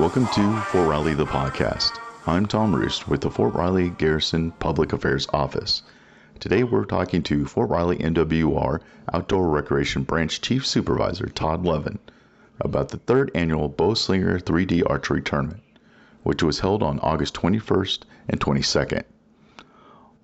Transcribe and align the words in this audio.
Welcome 0.00 0.28
to 0.28 0.60
Fort 0.62 0.88
Riley 0.88 1.12
the 1.12 1.26
podcast. 1.26 1.98
I'm 2.26 2.46
Tom 2.46 2.74
Roost 2.74 3.06
with 3.06 3.20
the 3.20 3.30
Fort 3.30 3.52
Riley 3.52 3.90
Garrison 3.90 4.50
Public 4.52 4.94
Affairs 4.94 5.28
Office. 5.34 5.82
Today 6.40 6.64
we're 6.64 6.86
talking 6.86 7.22
to 7.24 7.44
Fort 7.44 7.68
Riley 7.68 7.98
MWR 7.98 8.80
Outdoor 9.12 9.50
Recreation 9.50 10.04
Branch 10.04 10.40
Chief 10.40 10.66
Supervisor 10.66 11.26
Todd 11.26 11.66
Levin 11.66 11.98
about 12.60 12.88
the 12.88 12.96
third 12.96 13.30
annual 13.34 13.68
Bowslinger 13.68 14.42
3D 14.42 14.82
Archery 14.88 15.20
Tournament, 15.20 15.62
which 16.22 16.42
was 16.42 16.60
held 16.60 16.82
on 16.82 16.98
August 17.00 17.34
21st 17.34 18.04
and 18.30 18.40
22nd. 18.40 19.04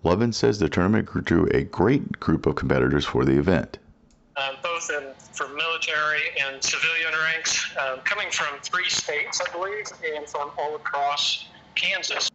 Levin 0.03 0.33
says 0.33 0.59
the 0.59 0.71
tournament 0.71 1.07
drew 1.27 1.49
a 1.53 1.65
great 1.65 2.19
group 2.19 2.47
of 2.47 2.55
competitors 2.55 3.05
for 3.05 3.27
the 3.27 3.39
event. 3.39 3.79
Um, 4.39 4.57
both 4.63 4.91
in, 4.91 5.05
for 5.33 5.49
military 5.49 6.23
and 6.41 6.63
civilian 6.63 7.13
ranks, 7.25 7.36
um, 7.79 8.01
coming 8.05 8.31
from 8.31 8.59
three 8.63 8.89
states, 8.89 9.41
I 9.41 9.51
believe, 9.53 9.87
and 10.15 10.27
from 10.29 10.51
all 10.59 10.77
across 10.77 11.47
Kansas. 11.75 12.31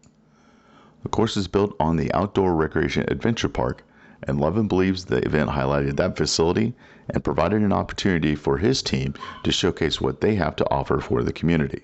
The 1.03 1.09
course 1.09 1.35
is 1.35 1.47
built 1.47 1.75
on 1.79 1.97
the 1.97 2.13
Outdoor 2.13 2.53
Recreation 2.53 3.05
Adventure 3.07 3.49
Park, 3.49 3.83
and 4.23 4.39
Levin 4.39 4.67
believes 4.67 5.05
the 5.05 5.17
event 5.25 5.49
highlighted 5.49 5.97
that 5.97 6.15
facility 6.15 6.73
and 7.09 7.23
provided 7.23 7.61
an 7.61 7.73
opportunity 7.73 8.35
for 8.35 8.57
his 8.57 8.81
team 8.81 9.15
to 9.43 9.51
showcase 9.51 9.99
what 9.99 10.21
they 10.21 10.35
have 10.35 10.55
to 10.57 10.69
offer 10.69 10.99
for 10.99 11.23
the 11.23 11.33
community. 11.33 11.81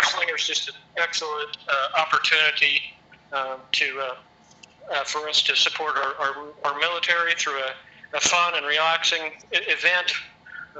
Slinger 0.00 0.36
is 0.36 0.46
just 0.46 0.68
an 0.68 0.74
excellent 0.96 1.58
uh, 1.68 2.00
opportunity 2.00 2.80
um, 3.32 3.58
to 3.72 4.00
uh, 4.00 4.14
uh, 4.92 5.04
for 5.04 5.28
us 5.28 5.42
to 5.42 5.56
support 5.56 5.96
our, 5.96 6.14
our, 6.14 6.34
our 6.64 6.78
military 6.78 7.32
through 7.34 7.58
a, 7.58 8.16
a, 8.16 8.20
fun 8.20 8.54
and 8.56 8.66
relaxing 8.66 9.30
event 9.52 10.12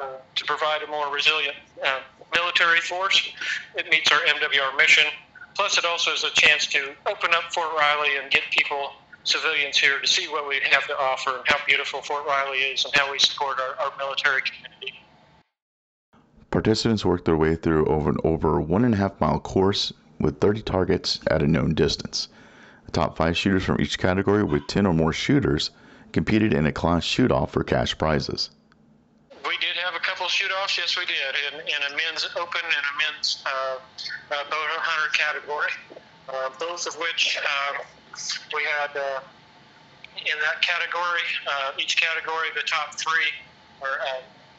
uh, 0.00 0.16
to 0.34 0.44
provide 0.44 0.82
a 0.82 0.86
more 0.86 1.12
resilient 1.12 1.56
uh, 1.84 2.00
military 2.34 2.80
force. 2.80 3.32
It 3.76 3.90
meets 3.90 4.10
our 4.10 4.20
MWR 4.20 4.76
mission. 4.76 5.04
Plus, 5.54 5.76
it 5.76 5.84
also 5.84 6.12
is 6.12 6.24
a 6.24 6.30
chance 6.30 6.66
to 6.68 6.94
open 7.06 7.30
up 7.34 7.52
Fort 7.52 7.68
Riley 7.76 8.16
and 8.20 8.30
get 8.30 8.42
people, 8.50 8.92
civilians 9.24 9.76
here, 9.76 9.98
to 10.00 10.06
see 10.06 10.26
what 10.28 10.48
we 10.48 10.60
have 10.70 10.86
to 10.86 10.98
offer 10.98 11.36
and 11.36 11.44
how 11.46 11.58
beautiful 11.66 12.00
Fort 12.00 12.26
Riley 12.26 12.58
is 12.58 12.84
and 12.84 12.94
how 12.94 13.12
we 13.12 13.18
support 13.18 13.58
our, 13.60 13.84
our 13.84 13.92
military 13.98 14.40
community. 14.42 14.98
Participants 16.50 17.04
worked 17.04 17.24
their 17.24 17.36
way 17.36 17.54
through 17.54 17.86
over 17.86 18.10
an 18.10 18.16
over 18.24 18.60
one 18.60 18.84
and 18.84 18.94
a 18.94 18.96
half 18.98 19.20
mile 19.20 19.40
course 19.40 19.92
with 20.18 20.40
30 20.40 20.62
targets 20.62 21.20
at 21.26 21.42
a 21.42 21.46
known 21.46 21.74
distance. 21.74 22.28
The 22.86 22.92
top 22.92 23.16
five 23.16 23.36
shooters 23.36 23.64
from 23.64 23.80
each 23.80 23.98
category 23.98 24.44
with 24.44 24.66
10 24.68 24.86
or 24.86 24.94
more 24.94 25.12
shooters 25.12 25.70
competed 26.12 26.52
in 26.52 26.66
a 26.66 26.72
class 26.72 27.04
shoot 27.04 27.32
off 27.32 27.52
for 27.52 27.64
cash 27.64 27.96
prizes. 27.96 28.50
We 30.22 30.28
did 30.28 30.50
have 30.50 30.62
a 30.62 30.62
couple 30.62 30.62
shoot 30.62 30.62
offs, 30.62 30.78
yes, 30.78 30.96
we 30.96 31.06
did, 31.06 31.34
in, 31.52 31.60
in 31.66 31.92
a 31.92 31.96
men's 31.96 32.28
open 32.36 32.60
and 32.62 32.84
a 32.86 33.12
men's 33.12 33.42
uh, 33.44 33.78
uh, 34.30 34.44
bow 34.50 34.66
hunter 34.78 35.10
category, 35.10 35.72
uh, 36.28 36.50
both 36.60 36.86
of 36.86 36.94
which 36.94 37.38
uh, 37.42 37.78
we 38.54 38.62
had 38.62 38.96
uh, 38.96 39.20
in 40.16 40.38
that 40.40 40.62
category. 40.62 41.26
Uh, 41.46 41.72
each 41.78 41.96
category, 41.96 42.48
the 42.54 42.62
top 42.62 42.94
three 42.94 43.32
are 43.82 43.98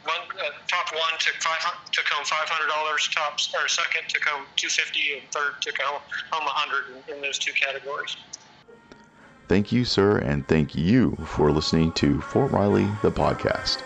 one, 0.05 0.19
top 0.67 0.91
one 0.91 1.13
took 1.19 1.35
five 1.35 1.61
took 1.91 2.07
home 2.07 2.25
five 2.25 2.49
hundred 2.49 2.67
dollars. 2.67 3.07
Top 3.15 3.39
or 3.55 3.67
second 3.69 4.09
took 4.09 4.23
home 4.23 4.45
two 4.57 4.67
fifty, 4.67 5.13
and 5.13 5.31
third 5.31 5.61
took 5.61 5.79
home 5.81 6.01
home 6.31 6.47
hundred 6.47 7.03
in, 7.07 7.15
in 7.15 7.21
those 7.21 7.39
two 7.39 7.53
categories. 7.53 8.17
Thank 9.47 9.71
you, 9.71 9.85
sir, 9.85 10.17
and 10.17 10.45
thank 10.47 10.75
you 10.75 11.15
for 11.25 11.51
listening 11.51 11.93
to 11.93 12.19
Fort 12.21 12.51
Riley 12.51 12.87
the 13.01 13.11
podcast. 13.11 13.83